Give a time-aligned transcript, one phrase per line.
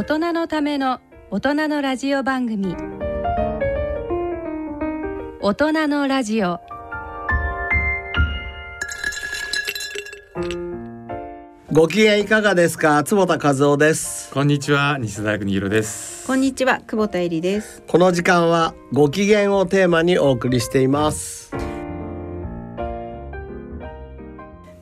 [0.00, 0.98] 大人のための
[1.30, 2.74] 大人のラジオ番組。
[5.42, 6.58] 大人のラジオ。
[11.70, 13.04] ご機嫌いかがですか？
[13.04, 14.32] 坪田和夫です。
[14.32, 16.26] こんにちは西田邦弘です。
[16.26, 17.82] こんにちは久保田恵里です。
[17.86, 21.52] この時間はご機嫌をテーマにお送りしています。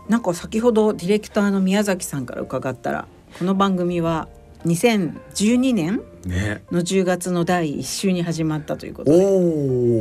[0.09, 4.29] なんか先ほどディレクターの宮崎さんから伺ったらこの番組は
[4.69, 6.63] 2012年ね。
[6.71, 9.29] の10月の第1週に始まったということおでお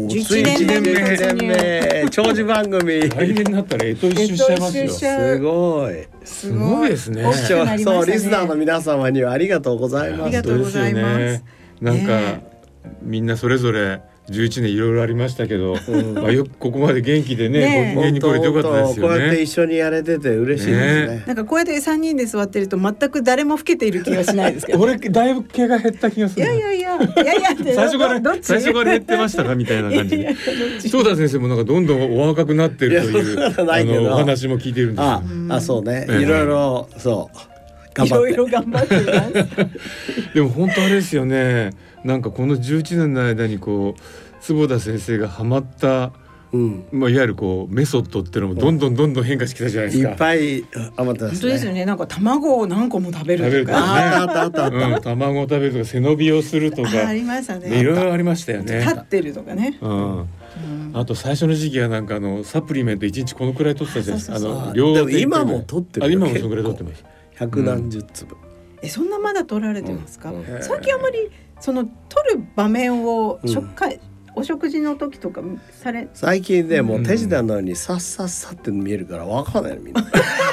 [0.10, 0.92] 11年目。
[0.92, 1.48] に突入。
[1.48, 3.10] 目長寿番組。
[3.10, 4.90] 来年になったら干支一周しちゃいますよ。
[4.90, 6.08] すごい。
[6.24, 7.24] すごいですね。
[7.24, 10.24] 大きくなりまそうリスナーの皆様にはありがとうございます。
[10.24, 11.18] ありがとうございます。
[11.18, 11.44] ね。
[11.82, 12.48] なんか、ね。
[13.02, 16.14] みんなそれぞれ11年いろいろありましたけど、うん。
[16.16, 21.24] まあよくここまで元気でねねご機嫌に来れてよかったですよこうやってね一緒にやれてて嬉しいですね。
[21.28, 28.46] なんかこうやって3人で座ってると全く誰も老けている気がしないですけど俺だいぶ毛が減った気がすいるやいやいやいやいやって最初からどどっち？
[28.48, 30.90] 最初から減ってましたかみたいな感じいやいでやどっち？
[30.90, 35.06] 翔太先生もなんかどんどんお若くなってるというあのお話も聞いてるんですよ。
[35.06, 35.24] あ
[35.56, 36.06] あそうね。
[36.10, 36.22] ええ。
[36.22, 37.38] いろいろそう。
[37.94, 38.28] 頑い張って。
[38.28, 40.34] ろいろ頑張っています。
[40.36, 41.72] でも本当あれですよね
[42.04, 44.02] なんかこの11年の間にこう
[44.42, 46.12] 坪田先生がハマった、
[46.54, 46.88] うん。
[46.92, 50.10] まあ、いわゆるこうメソッドっていうのもどんどんどんどん変化してきたじゃないですか。
[50.12, 51.86] いっぱい余ってます本当ですよね。
[51.86, 53.50] なんか卵を何個も食べるとか。
[53.50, 54.78] 食べるとかああったあったあった。
[54.78, 56.90] あっうん、卵を食べるとか背伸びをするとか。
[57.04, 57.68] あありましたね。
[57.68, 58.80] いねろいろありましたよね。
[58.80, 58.96] 立。
[58.96, 59.78] ってるとかね。
[59.82, 60.28] うん、うん。
[60.94, 64.38] あと最初の時期はなんかあのサプリメント一日このくらい取ってたじゃないですか。
[64.38, 64.62] あそうそう。
[64.62, 65.04] たの両で。
[65.04, 67.04] も今も取ってるあよ今もそのくらい取ってます。
[67.36, 68.36] 百何十粒。
[68.82, 70.38] えそんなまだ取られてますか、うん。
[70.38, 70.64] うん。
[70.64, 73.50] 最近あまりその取る場面をうん。
[73.50, 74.00] 食会、
[74.36, 75.42] お食事の時とか
[75.72, 77.04] され最近ねもううん。
[77.04, 80.02] 手品のようにさっさっさって見えるからわかんないのみんな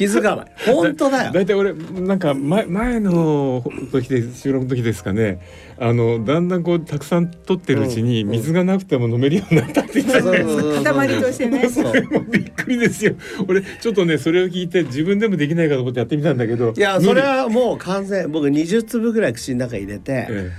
[0.00, 0.46] 気づかない。
[0.64, 1.30] 本当だよ。
[1.30, 3.62] 大体俺なんか前前の
[3.92, 5.40] 時で収録の時ですかね。
[5.78, 8.30] あのだんだんこうたくさん取ってるうちにうん。
[8.30, 10.94] 水がなくても飲めるようになったって言ってたじゃないですか。
[10.94, 11.68] 塊としてね。
[11.68, 11.84] そう。
[11.84, 11.90] も
[12.26, 13.14] うびっくりですよ。
[13.46, 16.72] 俺ちょっとねそれを聞いて自分でもできないかと思ってやってみたんだけど。
[16.74, 20.50] いやそれはもう完全僕20粒ぐらい口の中入れてえ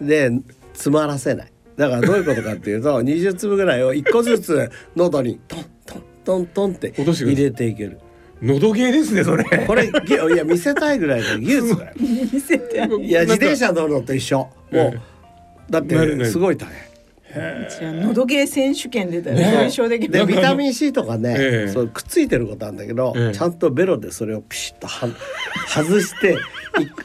[0.00, 0.30] で
[0.72, 1.52] 詰まらせない。
[1.76, 7.32] だからどういうことかっていうと20粒ぐらいを1個ずつ喉にトントントントンって落としてくる。
[7.34, 7.98] 入れていける。
[8.00, 8.05] え
[8.42, 9.44] 喉ゲーですねそれ。
[9.66, 11.92] これぎいや見せたいぐらいの技術だよ。
[12.00, 12.82] 見せて。
[12.82, 14.38] あげいや自転車乗るのと一緒。
[14.38, 14.94] もえ。
[14.94, 15.00] う
[15.70, 16.86] だってすごい大変。
[17.68, 19.50] じゃあ喉ゲー選手権出たらね。
[19.60, 21.72] 優勝でビタミン C とかね、ええ。
[21.72, 23.34] そうくっついてることなんだけど、ええ。
[23.34, 25.08] ちゃんとベロでそれをピシッとは
[25.68, 26.34] 外してい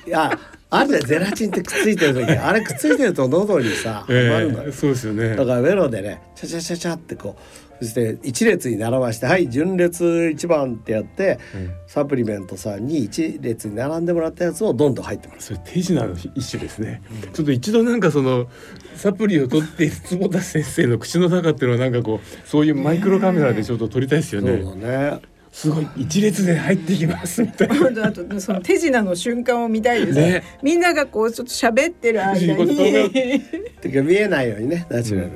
[0.08, 0.38] いや
[0.72, 5.46] あるじゃんゼラチンってくっついてる時 あれくっついてると喉にさはるのよえ、そうですよねだ。
[5.46, 15.48] からベロでねチャチャチャチャってこうそして一列に並ばしてはい順列一番ってやってうんサプリメントさんに一列に並んでもらったやつをどんどん入ってます。
[15.48, 17.02] それ手品の一種ですね。
[17.34, 18.48] ちょっと一度なんかその
[18.96, 24.64] サプリを取って坪田先生の口の中っていうのはなんかこうそういうマイクロカメラでちょっと撮りたいですよそうね。
[24.64, 25.20] だね。
[25.51, 28.06] すごい一列で入ってきますみたいな。
[28.07, 30.19] あとその手品の瞬間を見たいです。
[30.19, 30.31] ね。
[30.31, 33.41] ねみんながこうちょっと喋ってる間に。
[33.81, 35.35] てか見えないようにねナチュラルに。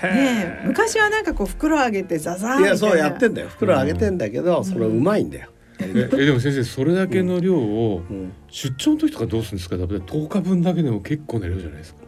[0.00, 2.66] え昔はなんかこう袋上げてザザーみたいな。
[2.68, 3.48] いやそうやってんだよ。
[3.48, 5.48] 袋上げてんだけど、それうまいんだよ。
[5.80, 8.32] ええでも先生それだけの量をうん。
[8.48, 9.76] 出張の時とかどうするんですか？
[9.76, 12.00] だって10日分だけでも結構な量じゃないですか。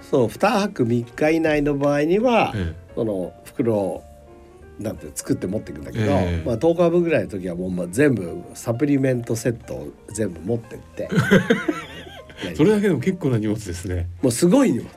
[0.00, 2.72] そう2泊3日以内の場合には、え。
[2.94, 4.04] その袋を
[4.78, 6.46] なんて作って持っていくんだけど、ええ。
[6.46, 11.08] まあ、10日分ぐらいの時はもうまあ全部サプリメントセットを 全部持ってって。
[12.44, 14.08] え それだけでも結構な荷物ですね。
[14.22, 14.90] もうすごい荷物。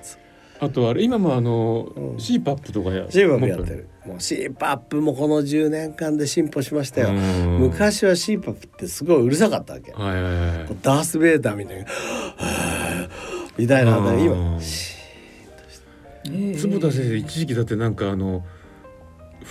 [0.61, 2.15] あとあれ今もあの、うん。
[2.17, 3.87] CPAP とかや CPAP やってる。
[4.05, 7.59] もう CPAP もこの10年間で進歩しましたよ、うん。
[7.59, 10.77] 昔は CPAP ってすごいうるさかったわけ、はいはいはい。
[10.81, 11.85] ダース・ベイダーみたいな。
[13.57, 14.23] みたいなのがうん。
[14.25, 14.99] 今シ
[16.25, 16.55] ええ。
[16.55, 18.58] 坪田先生一時期だってなんかあの不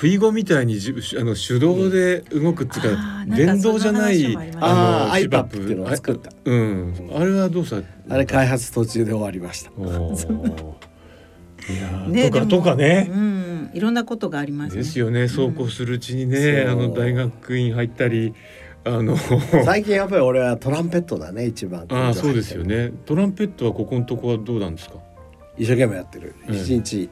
[0.06, 6.30] 意語みたいにじあの手動で動くっていうか、電動じゃないありましたああの iPAP っていうのを作った。
[6.30, 6.94] あうん。
[7.14, 8.14] あれはどうした？
[8.14, 9.70] あれ開発途中で終わりました。
[12.08, 13.08] ねとかとかね。
[13.10, 13.70] うん。
[13.74, 14.82] いろんなことがありますね。
[14.82, 15.28] ですよね。
[15.28, 16.70] そうこうするうちにね、うん。
[16.70, 18.34] あの大学院入ったり
[18.84, 19.16] あの。
[19.64, 21.86] 最近やっぱり俺はトランペットだね一番。
[21.90, 22.92] ああそうですよね。
[23.04, 24.94] トランペットはここのとこはどうなんですか？
[25.58, 26.34] 一生懸命やってる。
[26.46, 27.10] うん一日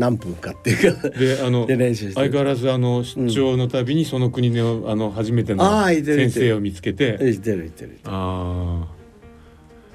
[0.00, 1.10] 何分かっていうか。
[1.10, 2.20] であので練習して。
[2.20, 7.18] る相変わらずあの出張のたびにその国のあの初めての先生を見つけて。
[7.20, 8.00] 言ってるてる。
[8.04, 9.00] ああ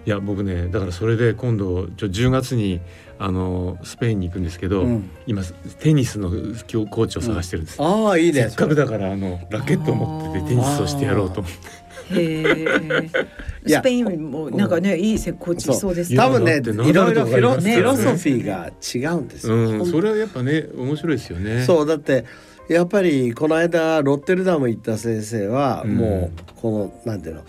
[0.05, 2.79] いや僕ねだからそれで今度ちょ10月に
[3.17, 5.09] あのスペインに行くんですけど、うん。
[5.25, 5.41] 今
[5.79, 6.29] テニスの
[6.67, 8.49] 教コーチを探してるんです、ああいいね。
[8.49, 16.17] せっかくだからあのラケットを持っててテニスをしてやろうと思ってスペインもなんかねいいコーチしそうですね。
[16.17, 19.55] 多分ねいろいろフィロフロソフィーが違うんですよ。
[19.55, 21.63] うん、それはやっぱね面白いですよね。
[21.63, 22.25] そうだって
[22.69, 25.95] やっぱりこの間ロッテルダム行った先生はうん。
[25.95, 27.43] もうこの、なんていうの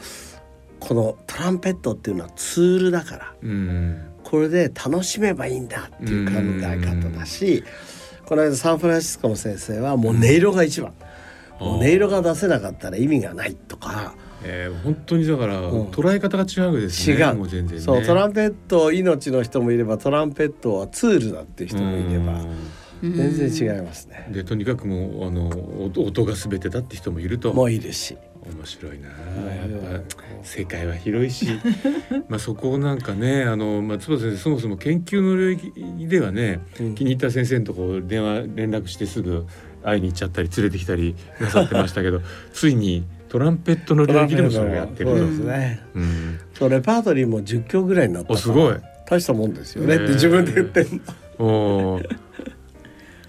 [0.78, 6.32] このトランペットっていうのはツールだからうん、これで楽しめばいいんだっていう考
[6.62, 7.64] え方だし、
[8.26, 10.92] この間サンフランシスコの先生はもう音色が一番、
[11.58, 14.14] もう音色が出せなかったら意味がないとか。
[14.42, 17.16] えー、本当にだから、うん捉え方が違うですね。
[17.16, 17.82] 違うもう全然ね。
[17.82, 22.40] そうトランペット命の人もいればトランペットはツールだっていう人もいれば
[23.02, 24.28] 全然違いますね。
[24.30, 25.48] でとにかくもうあの
[25.84, 28.16] 音音が全てだって人もいるともういるし。
[28.54, 31.48] 面白いなうんやっぱ世界は広いし
[32.28, 35.72] まあそこをなんかねあの、まあ、坪田先生そもそも研究の領域
[36.06, 39.46] ではね、うん気に入った先生のとこ電話連絡してすぐ
[39.82, 42.20] 会いに行っちゃったり連れてきたりなさってましたけど
[42.52, 45.16] ついにトランペットの領域でもそれをやってると。
[45.18, 45.80] そうですね。
[45.94, 48.76] うんそうレパートリーも10曲ぐらいになったおすごい
[49.06, 51.02] 大したもんですよねって自分で言ってん
[51.38, 52.00] の。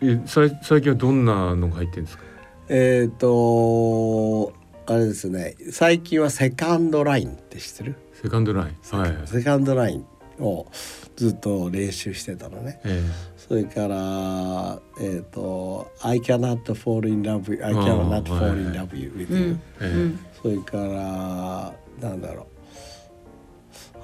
[0.02, 2.24] えさい最近はどんなのが入ってるんですか？
[2.70, 4.54] えっと
[4.86, 7.96] あれですね最近はセカンドラインって知ってる？
[8.14, 8.98] セカンドライン。
[8.98, 9.18] はい。
[9.26, 10.06] セカンドライン
[10.44, 10.68] を
[11.16, 12.80] ずっと練習してたのね。
[12.86, 13.04] え
[13.48, 19.38] それからえっ、と「I cannot fall in love with- I あ cannot ー fall in love with う you
[19.54, 20.20] ん」ええうん。
[20.42, 21.74] それから
[22.10, 22.48] なんだろう。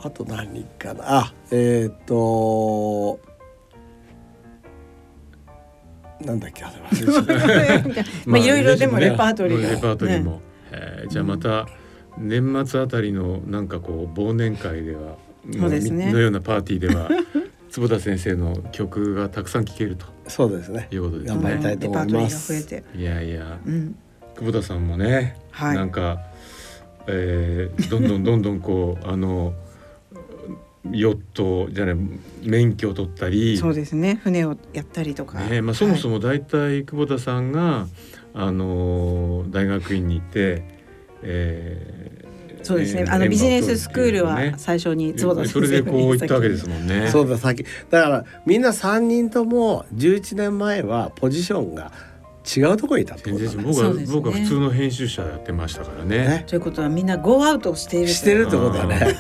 [0.05, 1.03] あと何かな。
[1.19, 3.19] あえっ、と
[6.25, 8.09] なんだっけあれ忘れちゃった。
[8.29, 10.41] まあいろいろでもレパートリーがレパートリーも。
[10.71, 11.67] えーじゃあまた
[12.17, 15.17] 年末あたりのなんかこう忘年会では
[15.59, 16.11] そうですね。
[16.13, 17.09] のようなパーティーでは
[17.73, 20.87] 坪田先生の曲がたくさん聴けるとそうですね。
[20.91, 21.73] いうことです頑張りたね。
[21.73, 22.53] いと思います。
[22.53, 23.59] レパートリーが増えて、いやいや。
[23.65, 23.95] うん、
[24.35, 25.75] 久保田さんもね、はい。
[25.75, 26.21] なんか、
[27.07, 29.55] えー、どんどんどんどんこう あの
[30.91, 31.95] ヨットじゃない
[32.43, 34.19] 免許を取ったりそうですね。
[34.23, 37.87] 船をやったりとか、ねまあ、そもそも、も大体久保田さんが、
[38.35, 40.63] あの大学院に行って、
[41.23, 42.12] えー
[42.63, 47.09] そうですね、えーあのビジネススクールは最初に坪田先生それでこう行ったわけですもんね。
[47.11, 51.91] そうだ先だからみんな3人とも11年前はポジションが
[52.43, 54.15] 違うところにいたってこ全とだね然僕は、そうですね。
[54.15, 56.17] 僕は普通の編集者やってましたからね。
[56.17, 56.43] ね。
[56.45, 58.13] ということはみんなゴーアウトをしていると。
[58.13, 59.17] してるってことだね。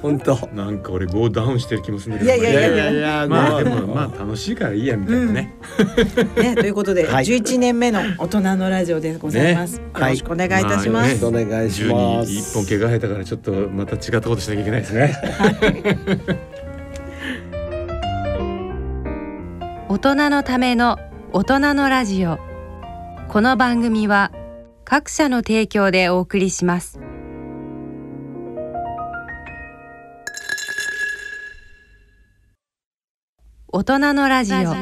[0.00, 0.48] 本当。
[0.54, 2.42] なんか俺ゴーダウンしてる気もするんだけど。
[2.42, 2.90] いやいやいや。
[2.90, 5.54] いややまあでもまあ楽しいからいいやみたいなね。
[6.36, 7.24] ね、ということで、はい。
[7.26, 9.78] 11年目の大人のラジオでございます。
[9.78, 9.84] ね。
[9.84, 11.22] よろしくお願いいたします。
[11.22, 15.14] よろしくお願いし10まに一す本毛が生えたからちょっとまた違ったことしなきゃいけないですね。
[19.88, 20.98] 大人のための
[21.34, 22.38] 大人のラジオ
[23.32, 24.30] この番組は
[24.84, 27.00] 各社の提供でお送りします
[33.68, 34.74] 大人のラジオ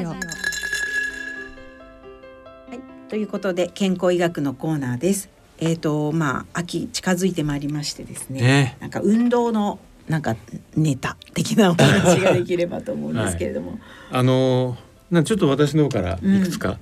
[3.09, 5.29] ということで健康医学のコーナーです。
[5.59, 8.41] えっ、とまあ秋近づいてまいりましてですね。
[8.41, 8.77] ね。
[8.81, 10.35] なんか運動のなんか
[10.75, 13.79] ネタ的なお話ができればと思うんですけれども、
[14.11, 14.77] あの
[15.09, 16.81] なちょっと私の方からいくつか、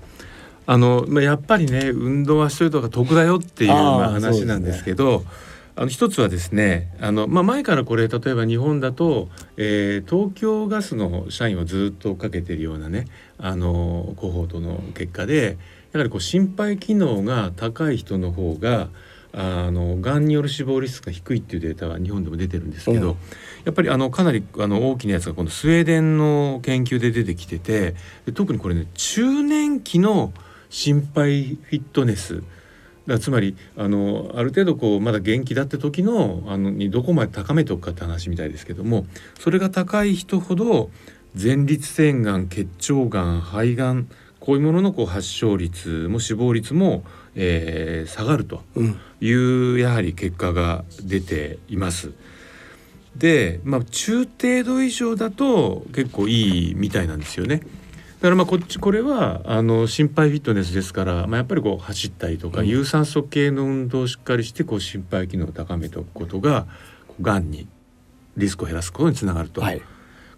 [0.71, 5.25] あのまあやっぱりね運動はしといた方が得だよっていうまあ話なんですけど。
[5.75, 13.05] あの一つはですねあの、まあ、前からこれ例えば日本だと、えー東京ガスの社員をずっとかけてるようなね
[13.39, 15.57] あのコホートの結果で
[15.93, 18.89] やはりこう心肺機能が高い人の方が
[19.33, 23.17] あのがんによる死亡リスクが低いっていうデータは日本でも出てるんですけど、うん
[23.65, 30.33] やっぱりあのかなりあの大きなやつが今度スウェーデンの研究で出てきててで特にこれね中年期の
[30.71, 32.43] 心肺フィットネス
[33.07, 39.07] だつまりあのある程度こうまだ元気だって時のあのにどこまで高めておくかって話みたいですけども
[39.39, 40.91] それが高い人ほど
[41.41, 44.09] 前立腺がん結腸がん肺がん
[44.41, 47.03] こういうもののこう発症率も死亡率も、
[47.35, 52.13] えー下がるとうんいうやはり結果が出ています。
[53.17, 57.63] で、まあ、中程度以上だと結構いいみたいなんですよね。
[58.19, 62.67] だからまあこっちこれはあの心肺フィットネスですから、まあ、やっぱりこう走ったりとか、うん。
[62.67, 66.67] 有酸素系の運動をしっかりしてこう心肺機能を高めておくことが
[67.23, 67.69] がんに
[68.37, 69.61] リスクを減らすことにつながると。
[69.61, 69.81] はい。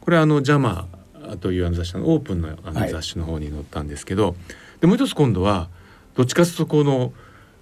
[0.01, 2.91] これはあのジャマーというあの雑誌のオープンのあのはい。
[2.91, 4.37] 雑誌の方に載ったんですけど、
[4.81, 5.71] でもう一つ今度は
[6.17, 7.15] どっちかというとこの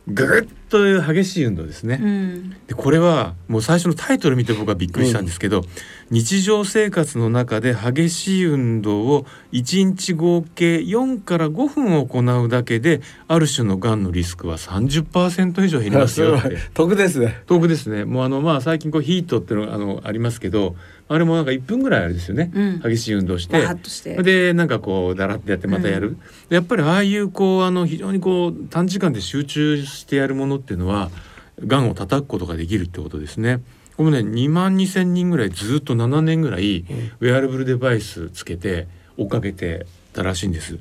[0.09, 1.99] グッ当激しい運動ですね。
[2.01, 5.65] うんでこれはもう最初のタイトル見て僕はびっくりしたんですけど、
[6.11, 16.59] 日常生活の中で激しい運動を1日合計4から5分行うだけである種のがんのリスクは30%以上減りますよって。
[16.75, 20.77] 得ですね遠くですねもうあのまあ最近こうヒートっていうのがあのありますけど
[21.09, 22.81] あれもなんか1分ぐらいあれですよね、うん。
[22.81, 23.57] 激しい運動して。
[24.23, 31.11] でなんかこうだらってやってまたやる、でやっぱりああいうこうあの非常にこう短時間で集中してやるものっていうのは
[31.67, 33.61] がんを叩くことができるってことですね。
[33.97, 36.85] これもね2万2,000人ぐらいずっと7年ぐらい
[37.21, 38.87] ウェアラブルデバイスつけて
[39.17, 40.79] 追っかけてたらしいんです。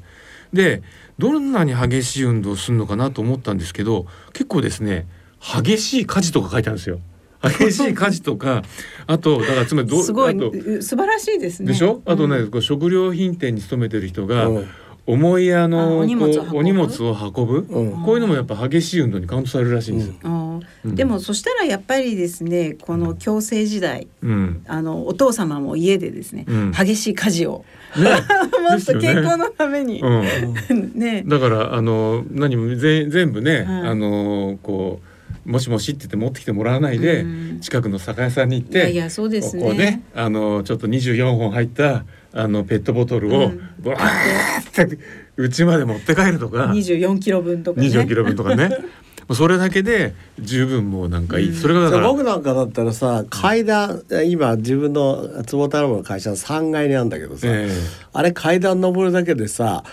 [0.54, 0.84] で
[1.18, 5.08] どんなに激しい運動をするのかなと思ったんですけど結構ですね
[5.42, 7.00] 激しい家事とか書いてあるんですよ。
[7.42, 8.64] 激しい家事とか
[9.06, 11.70] あとだからつまりどすごいあとう素晴らしいですね。
[11.70, 12.02] でしょ？
[12.06, 14.68] あとね、うんこう食料品店に勤めてる人がうん。
[15.10, 16.52] 重いあのあお荷物を運ぶ？
[16.52, 18.04] こうお荷物を運ぶ、うん。
[18.04, 20.12] こういうのもやっぱ激しい運動にカウントされるらしいんです。
[20.24, 20.96] あーうん。
[20.96, 26.72] でもそしたらやっぱりですねこの強制時代うん、あのお父様も家でですね、うん。
[26.74, 27.64] 激しい家事を
[27.96, 28.04] ね。
[28.70, 30.10] もっと健康のために、う
[30.74, 31.24] ん、 ね。
[31.26, 33.82] だからあの何もぜ全部ね、はい。
[33.84, 35.08] あのこう
[35.48, 37.60] もしもしって言って持ってきてもらわないで、うん。
[37.62, 39.64] 近くの酒屋さんに行っていやいやそうですね。
[39.64, 43.70] こうねあのちょっと24本入ったあのペットボトルをうん。
[43.80, 45.00] ブワーって
[45.38, 46.66] 家まで持って帰るとか。
[46.66, 47.88] 24キロ分とかね。
[47.88, 48.70] 24キロ分とかね。
[49.28, 57.70] もうそれだけで十分もうなんかいい、それがだから僕なんかだったらさ階段今自分の坪太郎の会社の3階にあるんだけどさ、え。
[58.14, 59.84] あれ階段登るだけでさ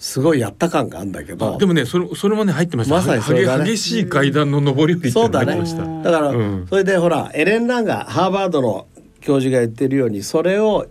[0.00, 3.64] すごいやった感があるんだけえどでもねそれそれもね入ってました、まさにそれだね。
[3.64, 6.66] 激激しい階段の上り下りっていうのが入ってました、そうだから、うん。
[6.68, 8.86] それでほらエレン・ランがハーバードの
[9.20, 10.86] 教授が言ってるようにそれを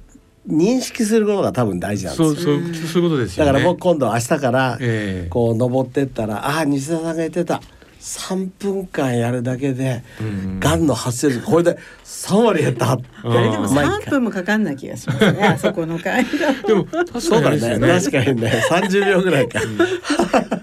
[0.47, 2.29] 認識することが多分大事なんですよ。
[2.29, 3.51] そうそうそういうことですよね。
[3.51, 5.29] だから僕今度明日からええ。
[5.29, 7.61] こう登ってったら、ああ西田さんが言ってた
[7.99, 10.87] 3分間やるだけでうんがん。
[10.87, 13.31] の発生率これで3割減ったってうん。
[13.31, 17.57] いやでもまあいい3分もかかんない気がしますねあ そこの階段でも確かそうだね。
[17.57, 18.25] にあれですよね。
[18.25, 18.63] 確かにね。
[18.69, 19.59] 30秒ぐらいか、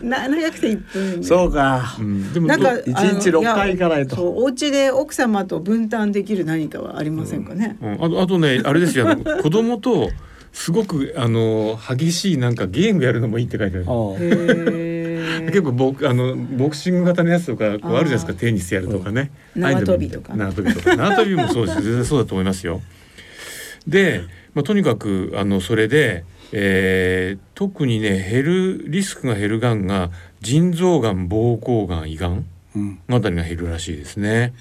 [0.02, 0.80] な長くて1
[1.16, 1.24] 分。
[1.24, 4.10] そうか、うん、でもなんかど一日六回行かないと。
[4.10, 9.08] やそうお家で奥様と分担できる何かはありませんかね、うん、あとあとねあれですよ。
[9.08, 10.10] あの 子供と
[10.52, 13.86] すごくあの激しいなんかゲームやるのもいいって書いてある。
[15.40, 20.34] 結構ボクあのボクシング型のやつとかこうあるじゃないですかテニスやるとかね、縄跳びとか。
[20.34, 22.82] 縄跳びとか縄跳びもそうです 全然そうだと思いますよ。
[23.86, 24.22] で、
[24.54, 30.10] まあ、とにかくあのそれで、えー特にね減るリスクが減るがんが
[30.42, 32.44] 腎臓がん膀胱がん胃がん
[32.76, 32.98] うん。
[33.08, 34.52] あたりが減るらしいですね。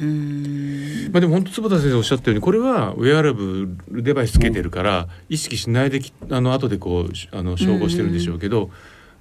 [1.12, 8.72] まあ、でも本当坪田先生おっしゃったようにこれはウェアラブルデバイスつけてるから意識しないできあの後でこうしあの照合してるんでしょうけど、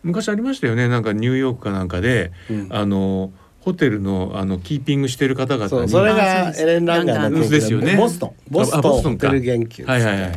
[0.04, 0.86] 昔ありましたよね。
[0.86, 2.68] なんかニューヨークかなんかで、うん。
[2.70, 5.88] あのホテルのあのキーピングしてる方々に。
[5.88, 7.96] それあがエレン・ランガーのですよね。
[7.96, 8.34] ボストン。
[8.50, 10.32] ボストンあボストンかホテル研究はいはいはい。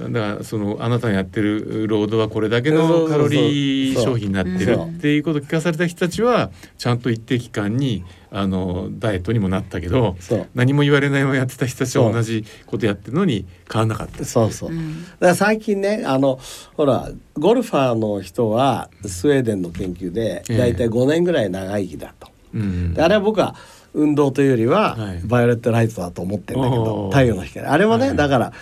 [0.00, 10.48] だからそのあなたがやってる労働はこれだけのカロリー消費になってるっていうことを聞かされた人たちはちゃんと一定期間にあのダイエットにもなったけどそう。
[10.54, 14.24] 何も言われないままやってた人たちは同じことやってるのに変わんなかった。
[14.24, 15.04] そうそう、うん。
[15.04, 16.40] だから最近ねあの
[16.76, 20.58] ほらゴルファーの人はスウェーデンの研究でええ。
[20.58, 23.54] だいたい5年ぐらい長生きだと、うんであれは僕は
[23.92, 25.20] 運動というよりははい。
[25.24, 27.66] バイオレットライトだと思ってるんだけど、太陽の光。
[27.66, 28.16] あれもね、はい。
[28.16, 28.52] だから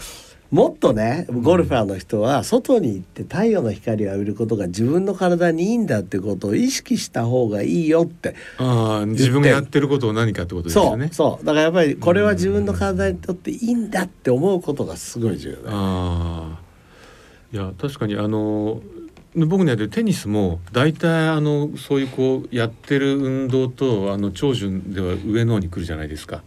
[0.53, 11.09] もっとねゴルファーの人は外に行って太陽の光を浴びることが自分の体にいいんだってことを意識した方がいいよってああ自分がやってることを何かってことですよね。
[11.11, 11.45] そう。
[11.45, 15.69] だからやっぱりこれは自分の体にとっていいんだって思うことがすごい重要だよ。
[15.71, 16.63] ああ
[17.55, 18.83] いや確かにあの
[19.35, 26.43] 僕のやってるテニスも大体あのそういうこうやってる運動とあの長順では上の方に来るじゃないですか。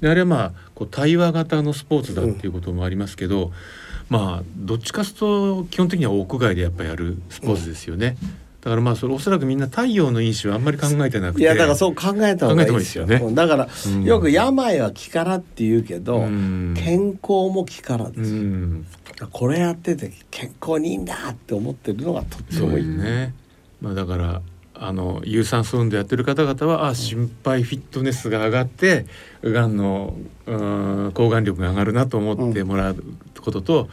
[0.00, 3.52] であれはまあこう対話型のスポーツだっていうこともありますけど、
[4.08, 8.16] まあどっちかすると基本的には屋外でやっぱやるスポーツですよね。
[8.60, 13.06] だからまあそれおそらくみんな太陽の因子はあんまり考えてなくていやだからそう考えた方がいいですよ。
[13.06, 13.16] ね。
[13.16, 14.04] うんだから、うん。
[14.04, 16.74] よく病は気からって言うけど、うん。
[16.76, 18.86] 健康も気からでうすよ、ん。
[19.32, 23.34] これやってて健康にいいんだって思ってるのがとってもいい、すね。
[23.80, 24.42] まあだから
[24.82, 29.04] あの有酸素運動やってる方々はあ心肺フィットネスが上がって
[29.44, 30.56] がんのう
[31.08, 33.04] ん抗がん力が上がるなと思ってもらう
[33.40, 33.88] ことと、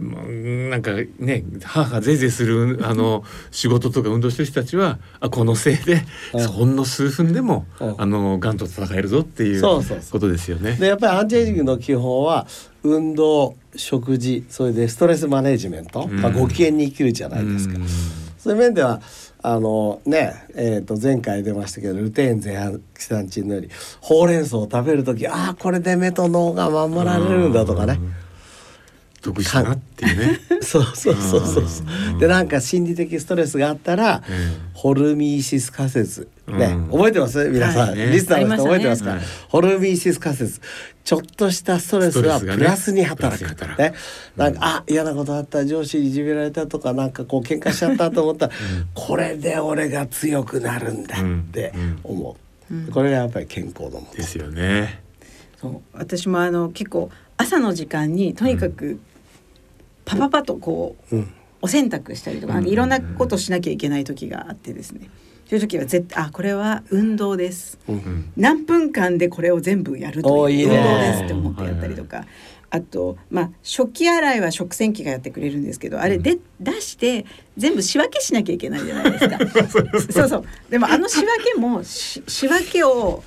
[0.00, 6.02] もうなんかね母ぜいぜいするあの仕事とか運動してる人たちはあこのせいで
[6.32, 6.46] うん。
[6.48, 7.94] ほんの数分でもうん。
[7.98, 10.12] あのがんと戦えるぞっていうそうそうそう。
[10.12, 10.74] ことですよね。
[10.74, 12.46] でやっぱりアンチエイジングの基本は
[12.84, 16.20] 運動食事それでストレスマネジメント、うん。
[16.20, 17.74] まあ、ご機嫌に生きるじゃないですか。
[17.74, 19.00] うんそういう面では
[19.40, 28.00] あのねえー、と前回出ましたけどルテイン前半キサンチンのようにほうれん草を食べる時ああこれで目と脳が守られるんだとかね。
[29.20, 30.40] 得したなっていうね。
[30.62, 31.64] そうそうそうそう。
[32.12, 32.18] うん。
[32.18, 34.22] でなんか心理的ストレスがあったら、
[34.74, 36.28] ホルミーシス仮説。
[36.46, 36.90] ね、うん。
[36.90, 37.48] 覚えてます？
[37.48, 37.98] 皆さん、はい。
[37.98, 38.06] ね。
[38.06, 40.60] リスナーの人覚えてますか、ありましホルミーシス仮説。
[41.04, 43.48] ちょっとしたストレスはプラスに働く。
[43.48, 43.78] プラスに働く。
[43.78, 43.94] ね。
[44.36, 45.64] なんか、あ嫌なことあった。
[45.66, 48.52] 上司にいじめられたとかなんかこう喧嘩しちゃったと思ったら、
[48.94, 51.72] これで俺が強くなるんだって
[52.04, 52.36] 思
[52.70, 55.00] う、これがやっぱり健康のものですよね。
[55.60, 55.80] そう。
[55.92, 59.00] 私もあの結構朝の時間にとにかく
[60.08, 61.34] パパパとこう、うん。
[61.60, 65.10] お洗濯したりとか、うんいろんなことしなきゃいけない時があってですね。
[65.48, 67.78] そういう時は絶対あこれは運動です。
[67.88, 68.32] うん。
[68.36, 72.24] 何分間でこれを全部やるといいう運動ですって思ってやったりとか。
[72.70, 77.24] あとまあ食器洗いは食洗機がやってくれるんですけどあれで、出して
[77.56, 79.38] 全部仕分けしなきゃいけないじゃないですか。
[80.12, 83.22] そうそうでもあの仕分けもし仕分けを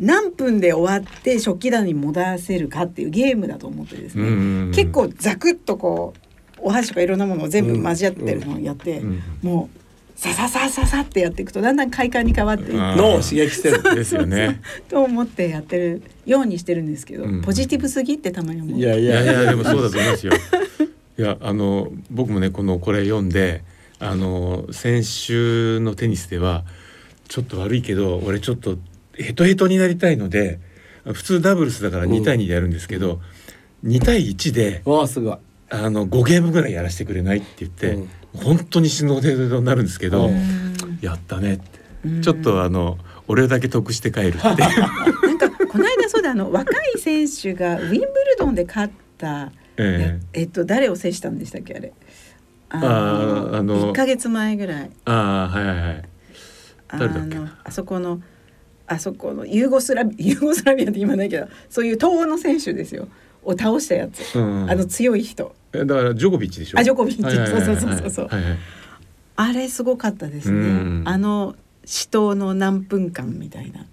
[0.00, 4.26] 何分で終わって食器棚に戻せるかっていうゲームだと思ってですね、う
[4.68, 4.72] ん。
[4.74, 6.25] 結構ザクッとこう
[6.66, 9.22] お箸とかいろんなものを全部交わってるのをやって、うん。
[9.40, 14.60] もうさささささってやっていくとだんだん快感に変わっていってあ脳を刺激してるですよね。
[14.90, 17.42] と思ってやってるようにしてるんですけど、うん。
[17.42, 18.78] ポジティブすぎってたまに思う。
[18.80, 18.96] いや。
[18.96, 20.32] いいややいやでもそうだと思いますよ。
[21.18, 23.62] いやあの僕もねこのこれ読んで
[24.00, 26.64] あの先週のテニスでは
[27.28, 28.76] ちょっと悪いけど俺ちょっと
[29.14, 30.58] ヘトヘトになりたいので
[31.04, 33.20] 普通ダブルスだから2対2でやるんですけど、
[33.84, 35.36] 2対1でわあすごい
[35.70, 37.98] あの5ゲームぐらいやらせてくれないって言って、
[38.34, 40.98] 本当に死ぬほどになるんですけど、うん。
[41.00, 41.64] やったねって、
[42.04, 42.22] うん。
[42.22, 44.38] ちょっとあの俺だけ得して帰るって。
[44.42, 44.56] なん
[45.38, 48.06] かこの間そうだあの若い選手がウィンブル
[48.38, 50.40] ドンで勝った、ええ。
[50.40, 51.92] えっと誰を制したんでしたっけあれ。
[52.68, 54.90] ああの1ヶ月前ぐらい。
[55.04, 56.08] ああはいはいはい。
[56.88, 58.22] あ誰だっけあそこの
[58.86, 63.08] あそこのユーゴスラビユーゴスラビアって言わないけどそういう東欧の選手ですよ
[63.46, 64.70] を倒したやつ、うん。
[64.70, 65.54] あの強い人。
[65.72, 66.78] えだからジョコビッチでしょ？
[66.78, 67.22] あジョコビッチ。
[67.22, 67.64] はいはいはいはい。
[67.64, 68.28] そうそうそうそう。
[68.28, 68.58] はいはい。
[69.36, 71.02] あれすごかったですね、うん。
[71.06, 73.86] あの死闘の何分間みたいな。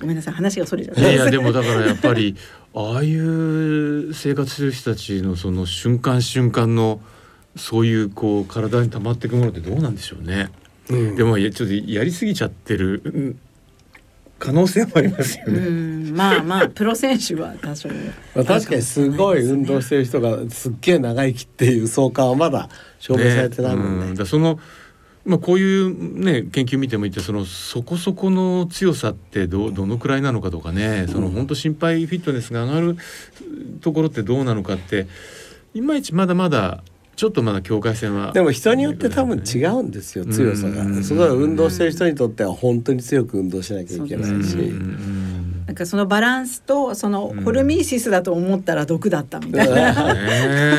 [0.00, 1.00] ごめんなさい話がそれちゃった。
[1.02, 2.34] いやいやでもだからやっぱり
[2.74, 7.00] ああいう生活する人たちのその瞬間瞬間の
[7.56, 10.50] そういうこう体に溜まっていくものってどうなんでしょうね。
[10.90, 11.16] うん。
[11.16, 13.02] でもいやちょっとやりすぎちゃってる。
[13.04, 13.38] うん
[14.38, 15.60] 可能性もありますようね。
[15.60, 16.16] ん。
[16.16, 17.88] まあまあプロ選手は多少。
[18.34, 22.68] まあ確かにすごい運動してる人がすっげえ長生きっていう相関はまだ
[22.98, 24.06] 証明されてないもんね。
[24.06, 24.10] うん。
[24.10, 24.58] だからその
[25.24, 32.96] まあこういうね研究見てもいてそのそこそこの強さってどどのくらいなのかとかねその本当心肺フィットネスが上がる
[33.80, 35.06] ところってどうなのかって
[35.74, 36.82] いまいちまだまだ
[37.16, 40.94] ちょっとまだ境界線はでも人によって多分違うんですよ強さうん。
[40.96, 41.02] が。
[41.02, 44.56] すごい運動してる人にとっては本当に強く運動しなきゃいけないし。
[45.66, 49.94] なんかそのバランスとそのうんホルミーシスだと思ったら毒だったみたいな。
[49.94, 50.00] こ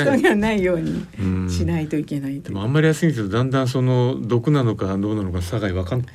[0.06, 0.18] とね。
[0.18, 2.50] にはないようにうんしないといけないと。
[2.50, 6.06] でもあんまりやりすぎるとだんだんその毒なのかどうなのか差が分かんな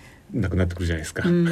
[0.49, 1.29] くなってくるじゃないですか。
[1.29, 1.45] うん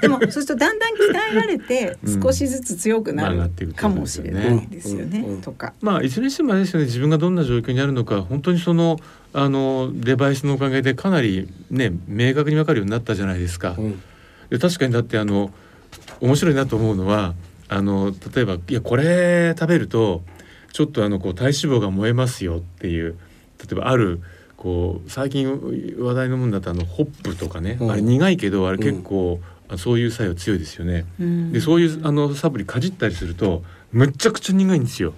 [0.00, 5.72] でもそうするとだんだん鍛えられて うん少しずつ強くなるかもしれないですよねとか。
[5.80, 8.98] まあいずれにしてもあれですよね自分がどんな状況にあるのか本当にその
[9.32, 13.74] あのデバイスのおかげでかなりね明確に分かるようになったじゃないですか。
[13.78, 14.02] うん
[14.50, 15.50] で確かにだってあの
[16.20, 17.34] 面白いなと思うのは
[17.68, 20.22] あの例えばいやこれ食べると
[20.72, 23.16] ちょっとあのこう体脂肪が燃えますよっていう
[23.58, 24.20] 例えばある
[24.64, 27.90] こう最近話題のものだとあのホップとかね、うん。
[27.90, 31.04] あれ苦いけどあれ結構、あそういう作用強いですよね。
[31.20, 31.52] うん。
[31.52, 35.12] でそういうあのサプリかじったりするとむっちゃくちゃ苦いんですよ。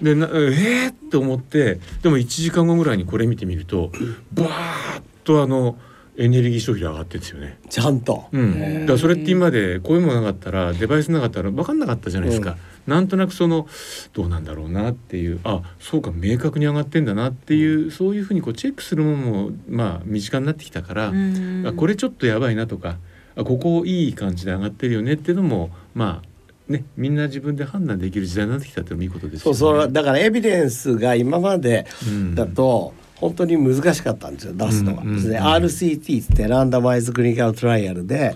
[0.00, 3.92] でなえー、って思ってでも1時間後ぐらいにこれ見てみると
[4.32, 5.76] バーッとあの
[6.16, 7.58] エネルギー消費が上がってるんですよね。
[7.68, 8.24] ちゃんと。
[8.32, 12.56] うん、だからそれって今までこういうものなかったらデバイスなかったら分かんなかったじゃないですか、
[12.88, 13.68] なんとなくその
[14.14, 21.66] どうなんだろうなっていうあそうか明確に上がってんだなっていう、そういうふうにこうチェックするものもまあ身近になってきたから、うん。
[21.66, 22.96] あこれちょっとやばいなとか
[23.36, 29.58] あここいい感じで上がってるよねっていうのもまあねみんな自分で判断できる時代になってきたっていうのもいいことですよね。
[29.58, 32.34] そうそうだからエビデンスが今までうん。
[32.34, 35.02] だと本当に難しかったんですよ出すのが。
[35.02, 38.34] うんうんで RCT ってランダマイズクリニカルトライアルではい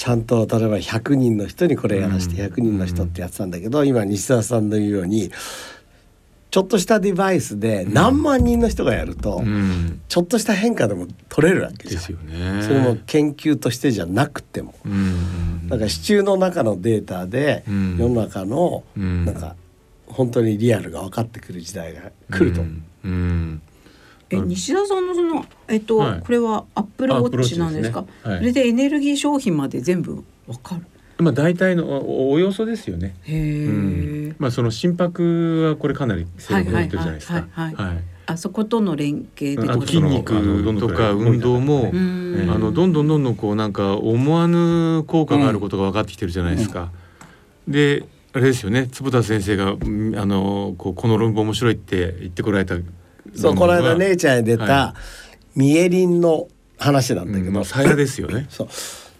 [0.00, 2.54] ちゃんと例えば100人の人にこれやらせてうん。
[2.54, 5.30] 100人の人ってやってたんだけど今西澤さんの言うように
[6.50, 10.00] ちょっとしたデバイスで何万人の人がやるとうん。
[10.08, 12.62] ちょっとした変化でも取れるわけですよね。
[12.62, 14.74] それも研究としてじゃなくても。
[14.86, 17.98] うんだから支柱の中のデータでうん。
[17.98, 19.26] 世の中のうん。
[19.26, 19.54] なんか
[20.06, 22.62] 本当にリアルが分かってくる時代が来ると。
[23.04, 23.60] うん
[24.30, 24.38] うん。
[24.38, 26.20] え西田さんのそのえっと、はい。
[26.20, 28.04] これはアップルウォッチなんですか？
[28.22, 28.40] すねはい。
[28.40, 30.82] それでエネルギー商品まで全部わかる。
[31.18, 33.14] まあ大体のおおよそですよね。
[33.24, 37.46] へえ、うん、まあその心拍はこれかなり精度が乗ってるじゃないですか。
[37.50, 37.74] はい
[38.26, 40.32] あそことの連携で筋肉
[40.78, 42.48] とか運動も、うん。
[42.48, 46.92] あのどんどんどんどんこうなんか思わぬ効果があることが分かってきてるじゃないですか。
[47.66, 48.86] であれですよね。
[48.86, 52.76] 坪田先生がうんあのこうこの論文面白いって言ってこられた
[53.34, 54.94] そうこの間ね姉ちゃんに出たは
[55.54, 58.46] ミエリンの話なんだけど、まあ鞘ですよね。
[58.50, 58.68] そう。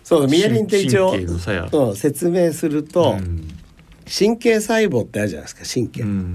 [0.02, 1.14] そうミエリンって一応
[1.70, 3.48] そう説明すると、うん。
[4.12, 6.34] 神経細胞ってあるじゃないですか神経、うん。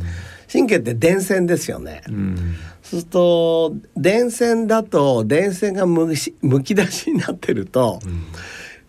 [0.52, 2.56] 神経って電線ですよね、うん。
[2.82, 8.00] そうすると電線だと電線がむしむき出しになってると、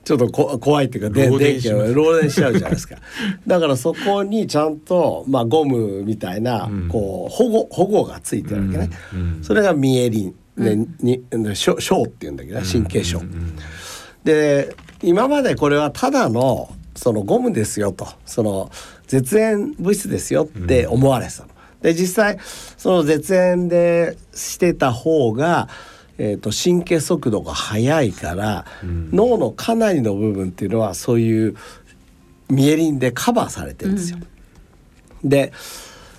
[0.07, 2.95] ちょっとこ怖いっていうかで漏電電気がします漏電しちゃうじゃないですか。
[3.45, 6.89] だからそこにちゃんと、まあ、ゴムみたいな、うん。
[6.89, 13.21] こう保護保護がついてるわけね、うんそれがミエリン、ねに小小っていうんだけどね神経小、
[14.23, 18.07] で今までこれはただのそのゴムですよと。
[18.25, 18.71] その
[19.09, 21.49] 絶縁物質ですよって思われてたの。
[21.83, 22.39] で実際
[22.77, 25.69] その絶縁でしてた方が、
[26.19, 28.65] えー、と神経速度が速いから、
[29.13, 31.57] 脳のかなりの部分っていうのはそういう
[32.49, 34.19] ミエリンでカバーされてるんですよ。
[35.25, 35.53] で、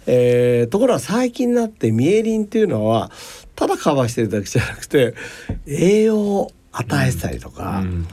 [0.05, 3.11] えーところが最近になってミエリンっていうのは
[3.55, 5.15] ただカバーしてるだけじゃなくて
[5.65, 8.07] 栄養を与えてたりとか、うん。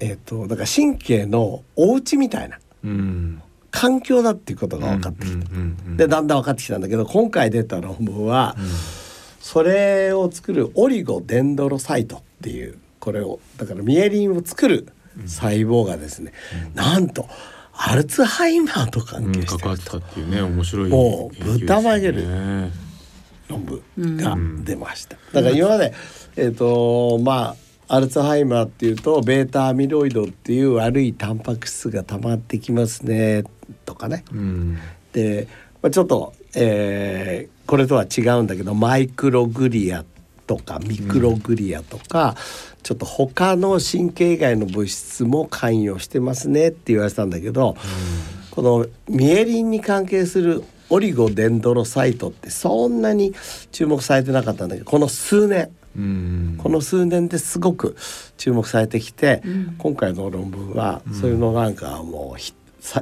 [0.00, 2.90] えー、とだから神経のお家みたいなうん。
[2.90, 5.36] うん環境だっていうことが分かってきた。
[5.36, 5.42] うん。
[5.42, 5.76] うん。
[5.88, 5.96] うん。
[5.98, 8.56] でだんだん分かってきたんだけど今回出た論文は、
[9.50, 14.88] それを作るオリゴデンドロサイトっていうこれをだからミエリンを作る
[15.24, 16.34] 細胞がですね、
[16.74, 17.26] なんと
[17.72, 22.26] アルツハイマーと関うん係してると関わってたっていうね面白いもう豚まげる。
[23.48, 25.16] 論文が出ました。
[25.32, 25.94] だから今まで、
[26.36, 27.56] えっ、とま
[27.88, 33.44] あアルツハイマーっていうとベータアミロイドっていう悪いタンパク質が溜まってきますね
[33.86, 34.26] とかね。
[34.30, 34.78] うん。
[35.14, 35.48] で、
[35.80, 40.04] まあ、ちょっと、えーこれとは違うんだけどマイクログリア
[40.46, 42.34] とかミクログリアとか、
[42.82, 47.76] ちょっと他の神経以外の物質も関与してますねって言われてたんだけど、
[48.50, 53.34] このミエリンに関係するオリゴデンドロサイトってそんなに
[53.70, 55.68] 注目されてなかったんだけどこの数年。
[55.94, 56.54] うん。
[56.56, 57.96] この数年ですごく
[58.38, 59.42] 注目されてきて、
[59.76, 62.40] 今回の論文はそういうのなんかもう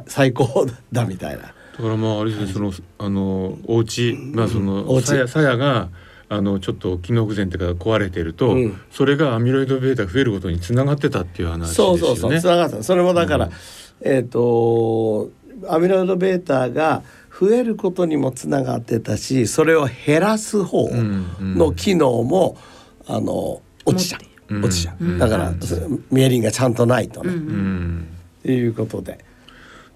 [0.09, 1.55] 最高だみたいな。
[1.77, 5.89] だからまああれですねそのあのお家まあそおの家鞘鞘が
[6.29, 8.81] あのちょっと機能不全っていうか壊れてると、うん。
[8.91, 11.99] それがアミロイド β が増えることにつながってたっていう話ですよね。
[12.01, 12.83] そうそうそうつながった。
[12.83, 13.53] それもだから、うん。
[14.01, 15.31] えっ、と
[15.69, 17.03] アミロイド β が
[17.39, 20.89] 増えることにもつながってたしそれを減らす方
[21.41, 22.57] の機能も、
[23.07, 24.19] あの落ちちゃ
[24.51, 24.61] う。
[24.61, 25.19] 落ちちゃう、うん。
[25.19, 25.53] だから、
[26.11, 28.09] ミエリンがちゃんとないとね、うんうん。
[28.41, 29.25] っていうことで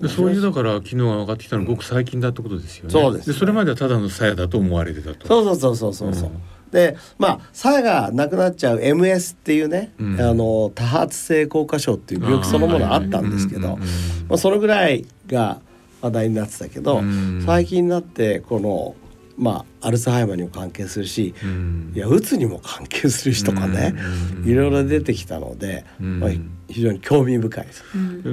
[0.01, 2.91] でそういうだから機能が分かってきたのはごく最近だってことですよね。
[2.91, 3.37] そうですね。
[3.37, 5.27] それまではただの鞘だと思われてたと。
[5.27, 10.21] そうそうそうそうそうそう、うんでまあ鞘がなくなっちゃう MS っていうね、うん。
[10.21, 13.75] あの多発性硬化症っていう病気そのものはあったんですけど、うん。
[13.75, 13.81] うん。
[13.81, 13.89] うん。
[14.29, 15.61] まあ、そのぐらいが
[16.01, 17.43] 話題になってたけど、うん。
[17.45, 18.95] 最近になってこの
[19.41, 21.93] まあアルツハイマーにも関係するし、うん。
[21.97, 23.95] いやうつにも関係する人がね、
[24.37, 24.49] うん。
[24.49, 26.21] いろいろ出てきたので、うん。
[26.21, 26.31] まあ、
[26.69, 27.83] 非常に興味深いです。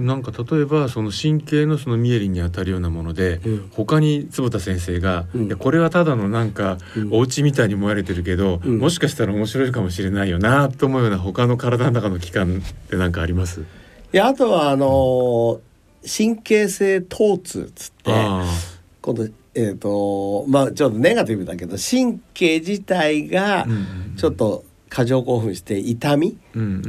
[0.02, 3.70] なんか例えばその神経のそのミエリンに当たるようなもので、うん。
[3.72, 5.46] 他に坪田先生が、うん。
[5.46, 7.14] いやこれはただのなんか、うん。
[7.14, 8.80] お家みたいに思われてるけど、うん。
[8.80, 13.62] もしかしたら面白いかもしれないよなと思うような他の体の中の器官って何かあります？
[13.62, 13.64] い
[14.12, 15.60] やあとはあのー
[16.10, 18.46] 神経性疼痛っつってあ
[19.02, 23.66] 今度えっ、とまあちょっとネガティブだけど神経自体が
[24.16, 26.38] ちょっと過剰興奮して痛み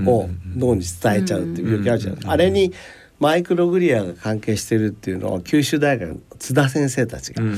[0.06, 2.72] を脳に伝えちゃうっていう病気あるじゃないですか、あれに
[3.18, 7.56] マイクログリアが関係してるっていうのを九州大学の津田先生たちが見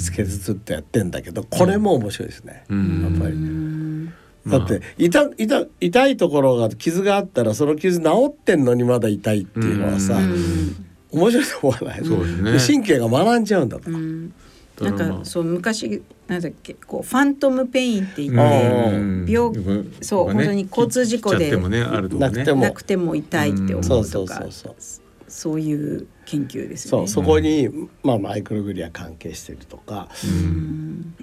[0.00, 3.32] つけてずっとやってんだけどこれも面白いですね、うんやっぱり。
[3.32, 4.14] うん。
[4.46, 12.04] だって痛痛痛いところが傷があったらその傷治ってんのにまだ痛いっていうのはさ、うん面白いと思わない？
[12.04, 12.80] そうですね。
[12.82, 14.30] 神経が学んじゃうんだと、うん。
[14.30, 14.43] だか
[14.80, 18.50] なんかそう昔なんだっけこうファントムペインって言あっ
[18.90, 24.74] てうん病うんそうね本当に交通事故でねあるとかねなくても痛いって思そううそうとかそうそう
[25.28, 27.08] そういう研究ですよね。
[27.08, 27.68] そこに、
[28.02, 31.14] まあ、マイクログリア関係してるとか、うん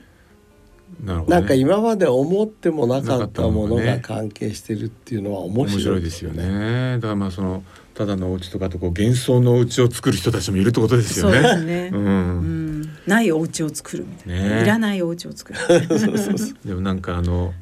[1.04, 6.32] なるほど、ね、なんか今まで思ってもなかったものが関係してるっていうのは面面白い白いですよ。
[6.32, 6.96] ね。
[6.96, 11.34] だからまあそのただのお家とかとこう幻想のお家を作る人たちもいるってことですよね。
[11.36, 11.90] そうですね。
[11.94, 11.98] う。
[11.98, 12.61] うんん
[13.08, 14.62] ないお家を作るみたいな、ね。
[14.64, 15.60] いらないお家を作る。
[16.66, 17.54] でもなんかあの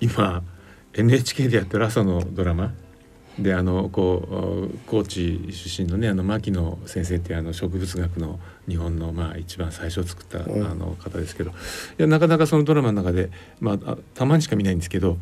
[0.00, 0.42] 今
[0.94, 2.72] NHK でやってる朝のドラマ。
[3.38, 10.66] であのこう高知出身のねあの牧野先生っていうあの植物学の日本のまあ一番最初作った、うん。
[10.66, 11.50] あの方ですけど。
[11.50, 11.52] い
[11.98, 15.18] やなかなかそのドラマの中で、まああ、たまにしか見ないんですけど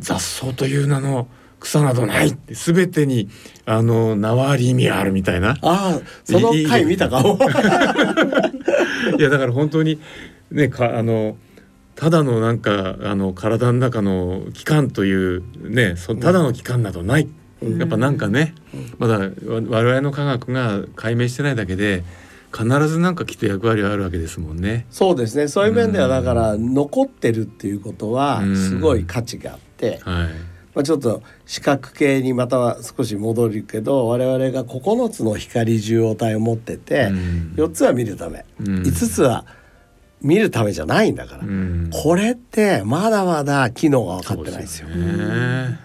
[0.00, 1.28] 雑草という名の
[1.60, 3.28] 草などないって全てに
[3.64, 5.50] あの名はあり意味あるみたいな。
[5.62, 7.38] ああその回見たかも
[9.18, 9.98] いやだから本当に
[10.50, 11.36] ねかあの
[11.94, 17.28] ただのなんかあの体の中の器官というねそただの器官などない、
[17.62, 17.78] うん。
[17.78, 18.54] やっぱなんかね、
[18.98, 22.02] まだわ我々の科学が解明してないだけで
[22.52, 24.86] 必ずなんかきっと役割はあるわけですもんね。
[24.90, 25.48] そうですね。
[25.48, 28.56] そういう面ではだから残ってるっていうことはうん。
[28.56, 30.51] すごい価値があって、はい。
[30.74, 37.54] まあ、ちょっと視覚系にまたは少し戻るけど我々が9つの光受容体を持ってて、うん。
[37.56, 38.82] 4つは見るため、うん。
[38.82, 39.44] 5つは
[40.22, 41.90] 見るためじゃないんだから、うん。
[41.92, 44.88] これってまだまだ機能が分かってないですよ。
[44.88, 45.78] そうですよね。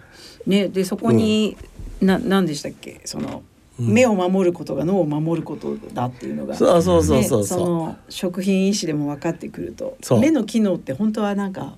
[0.45, 1.58] ねでそこに、
[2.02, 3.02] な何でしたっけ？
[3.04, 3.43] その、
[3.80, 3.93] うん。
[3.93, 6.56] 目を守ることが脳を守ることだっていうのが。
[6.56, 7.60] そうそうそうそうねそう。
[7.67, 11.76] の食品医師でも分かってくると目の機能って本当はなんか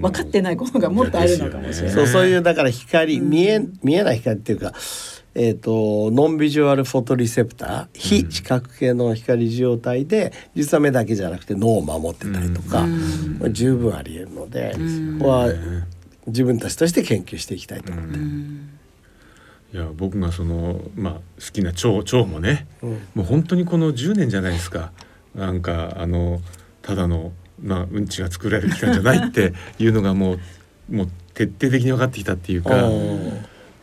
[0.00, 1.94] 分かってないことがもっとあるのかもしれない。
[1.94, 3.30] そうそういうだから光、うん。
[3.30, 4.72] 見え見えない光っていうか、
[5.34, 13.38] えー、とノンビジュアルフォトリセプター非視覚系の光受容体で実は目だけじゃなくて脳を守ってたりとか、うん。
[13.40, 15.18] まあ十分ありえるので、うん。
[15.18, 15.48] ここは
[16.26, 18.18] 自分たちとして研究していきたいと思って。
[18.18, 18.70] うん。
[19.72, 21.20] いや僕がそのまあ好
[21.52, 22.90] きな腸腸もねうん。
[23.14, 24.92] もう本当にこの10年じゃないですか。
[25.34, 26.40] なんかあの
[26.88, 30.38] ただの、まあ、うんちが作られる期間じゃないって いうのがも
[30.90, 33.32] うもう徹底的に分かってきたっていうかうん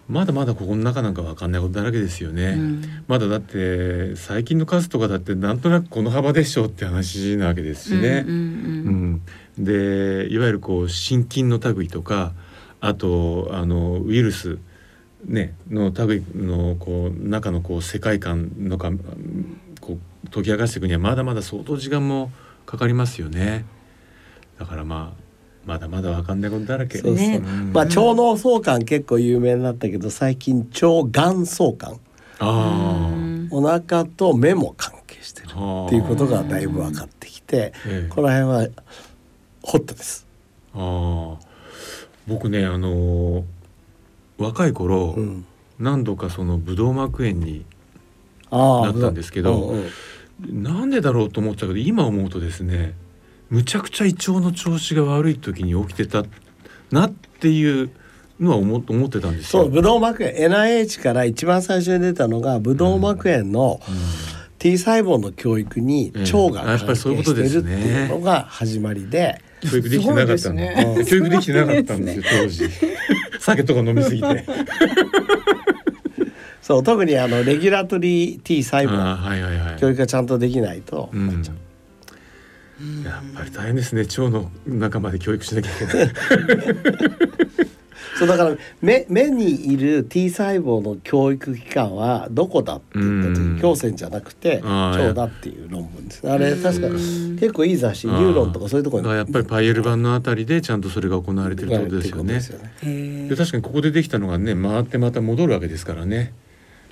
[0.08, 2.50] まだまだここの中なんか分かんないことだらけですよね。
[2.50, 8.24] うんまだだって最近の数とかだってなんとなくこの幅でしょうって話なわけですしね。
[8.28, 9.22] うんうん
[9.58, 12.34] うん、でいわゆるこう心筋の類とか
[12.82, 14.60] あとあのウイルス、
[15.26, 18.92] ね、の類のこう中のこう世界観のか
[19.82, 23.66] こう解き明かしていくにはまだまだ相当時間もかかりますよね。
[24.60, 25.26] だからまあ
[25.66, 27.00] まだまだ分かんないことだらけ。
[27.00, 32.00] そうそうまあ腸脳相関結構有名になったけど最近腸が相関。
[32.40, 38.10] あうんお腹と目も関係してるあっていうことがだいぶ分かってきてええ。
[38.10, 38.68] この辺は
[39.64, 40.28] ホットです。
[40.74, 41.46] ああ
[42.28, 43.46] 僕ねあの
[44.38, 45.46] 若い頃、うん、
[45.80, 47.66] 何度かそのブドウ膜炎に
[48.50, 49.90] ああなったんですけどうんうん
[50.40, 52.94] なんでだろうと思ってたけど今思うとですね
[53.50, 56.24] むちゃくちゃ胃腸の調子が悪い時に起きてた
[56.92, 57.92] なっていう
[58.40, 59.64] のは思思ってたんですよ。
[59.64, 60.36] そうブドウ膜炎。
[60.36, 63.80] NIH から一番最初に出たのがブドウ膜炎の
[64.60, 66.22] T 細胞の教育にええ。
[66.22, 67.92] 腸が関係やっぱりそういうことですしてるってね。
[67.92, 70.54] いうのが始まりで、教育できてなかった。
[70.54, 72.70] の、教育できてなかったんですよ当時。
[73.40, 74.46] 酒とか飲みすぎて
[76.66, 79.76] そう特にあのレギュラトリー T 細胞はいはいはい。
[79.80, 81.12] 教育がちゃんとできないと。
[81.14, 81.28] うん。
[81.28, 81.58] なっちゃう。
[83.06, 84.02] やっぱり大変ですね。
[84.02, 86.10] 腸の中まで教育しなきゃいけない。
[88.18, 93.36] そうだから目目にいる T 細胞の教育機関はどこだって言ったうん。
[93.36, 96.28] 時胸腺じゃなくて腸だっていう論文です。
[96.28, 96.64] あれうん。
[96.64, 102.02] 確か結構いい雑誌「ニューロン」とかそういうところにやっぱりパイエル版のあたりでちゃんとそれが行われてるってことで
[102.42, 103.28] すよね。
[103.30, 106.34] で確かにここでできたのがね回ってまた戻るわけですからね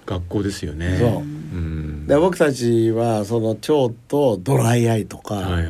[0.05, 0.97] 学校ですよね。
[0.99, 5.69] そううんで僕たちはその腸とドライアイとか、はいはいは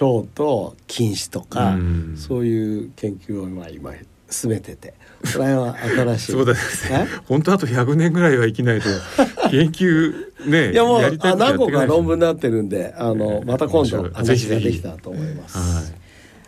[0.00, 3.92] 腸と筋腫とか、うんそういう研究を今今
[4.28, 6.32] 進めててそれは新しい。
[6.32, 7.20] そうだですねえ？
[7.26, 8.88] 本当あと100年ぐらいは生きないと
[9.50, 10.12] 研究
[10.46, 15.56] ねいやもうやりたい何個か論文になってるんであのまた今度話ができたらと思います。
[15.58, 16.05] はい。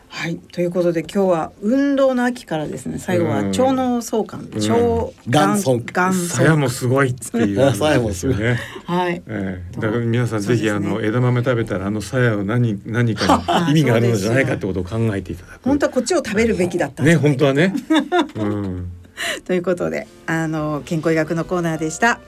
[0.08, 0.36] はい。
[0.36, 2.98] ということで今日は運動の秋からですね。
[2.98, 3.48] 最後はうん。
[3.50, 5.58] 腸脳相関ん腸がん。
[5.60, 8.58] 相関がんさやもすごいっていう話鞘もすごいね。
[8.86, 9.22] はい。
[9.26, 9.80] ええ。
[9.80, 15.60] だから皆さんぜひ、あの枝豆食べたらあの鞘を何何かに 意味があるのじゃないかってことを考えていただく。
[15.62, 17.74] 本当はこっちを食べるべきだったね本当はね。
[18.36, 18.90] うん。
[19.44, 22.20] ということであの健康医学のコーナーでした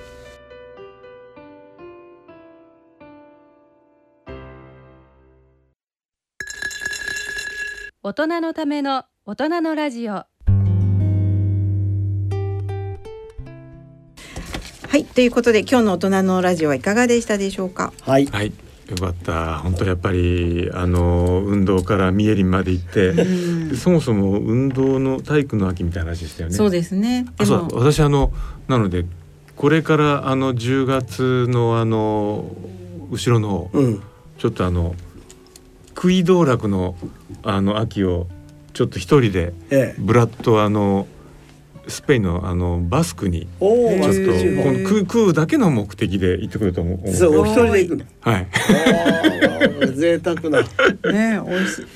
[8.02, 10.12] 大人のための大人のラジオ。
[10.12, 10.26] は
[14.96, 17.92] いということで今日の大人のラジオはいかがでしたでしょうか？
[18.00, 18.54] はい、はい。
[18.88, 19.58] よかった。
[19.58, 23.68] 本当やっぱりあの運動からミエリンまで行って、うん。
[23.68, 26.54] でそもそも運動の体育の秋みたいな話でしたよね。
[26.54, 27.26] そうですね。
[27.36, 27.80] あそうでも。
[27.82, 28.32] 私あの
[28.66, 29.04] なので
[29.56, 32.50] これからあの10月のあの
[33.10, 34.02] 後ろの方うん、
[34.38, 34.94] ちょっとあの
[36.00, 36.96] 食い道楽の
[37.42, 38.26] あの秋を
[38.72, 40.00] ちょっと一人でええ。
[40.00, 41.06] ブラッドあの
[41.88, 47.12] スペインのあのバスクにおおちょっとバスク地方この食う食うだけの目的で行ってくると思う。
[47.12, 48.04] そうお一人で行くの？
[48.20, 48.48] はい。
[49.94, 50.62] 贅沢な。
[51.12, 51.86] ね美味しい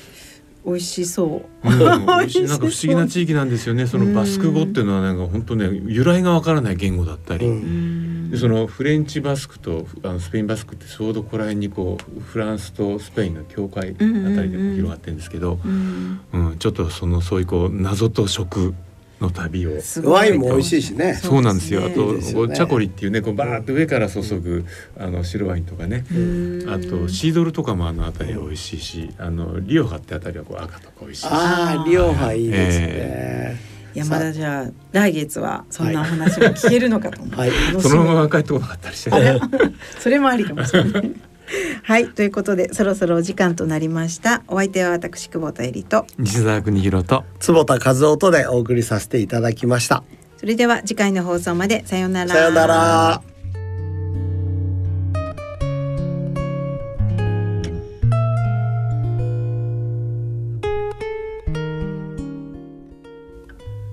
[0.67, 1.67] 美味しそう。
[1.67, 3.87] うん、 美なんか味しそう不思議な地域なんですよね。
[3.87, 7.53] そのバスク語っていうのはなんか本当ね由来がわからない言語だったり、うん。
[7.53, 8.04] うん
[8.35, 16.19] でそのフレンチバスクとあのスペインバスクってちょうどここら辺にこうフランスとスペインの境界あたりでこう広がってるんですけど、うん。
[16.33, 18.73] うん、ちょっとそのそういうこう謎と食
[19.21, 19.79] の旅を。
[19.81, 20.13] すごい。
[20.13, 21.13] ワインも美味しいしね。
[21.13, 21.41] そう。
[21.41, 21.85] なんですよ。
[21.85, 22.47] あといいですよね。
[22.47, 24.65] こうチャコリっていうね、こうバーッと上から注ぐ
[24.97, 26.05] あの白ワインとかね。
[26.11, 26.69] うん。
[26.69, 31.27] あとシードルとかもあの辺りは美味しいし、あのリオハってあたりはこう赤とか美味しいし。
[31.31, 37.39] ああリオハいいですね、え山田じゃあ来月はそんなお話も聞けるのかと思う。
[37.39, 39.39] はいそのまま帰ってこなかったりしてね。
[39.99, 41.11] それもありかもしれない。
[41.83, 44.43] はいということでそろそろお時間となりました。
[44.47, 47.23] お相手は私久保田恵里と西澤邦弘と。
[47.39, 50.03] 坪田和夫とでお送りさせていただきました
[50.37, 52.33] それでは次回の放送までさようなら。
[52.33, 53.34] さようなら